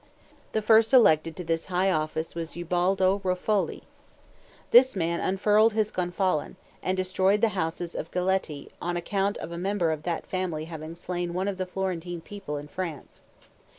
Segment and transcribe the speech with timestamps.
[0.53, 3.83] The first elected to this high office was Ubaldo Ruffoli.
[4.71, 9.51] This man unfurled his gonfalon, and destroyed the houses of the Galletti, on account of
[9.51, 13.21] a member of that family having slain one of the Florentine people in France.